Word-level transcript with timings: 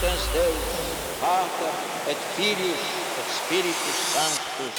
Dominus 0.00 0.26
Deus, 0.34 0.54
Pater 1.20 2.10
et 2.10 2.16
Filius 2.34 2.84
et 3.18 3.28
Spiritus 3.30 3.98
Sanctus. 4.12 4.76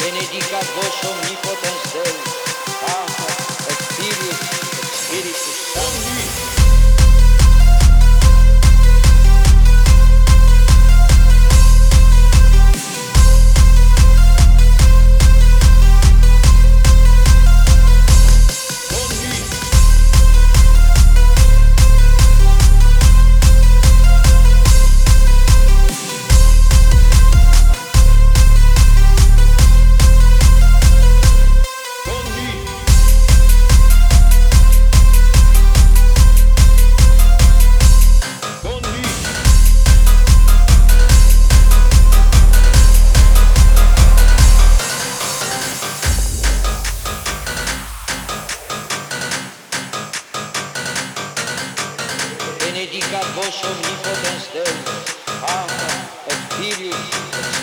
Benedicat 0.00 0.66
vos 0.76 1.08
omnipotens 1.08 1.92
Deus, 1.94 2.33
It 5.16 5.26
is 5.26 5.74
only. 5.76 6.63
I'm 55.46 55.68
a 55.68 56.26
experience. 56.26 57.53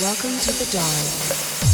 Welcome 0.00 0.36
to 0.40 0.52
the 0.52 0.68
dawn. 0.72 1.73